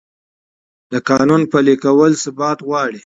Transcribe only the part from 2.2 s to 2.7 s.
ثبات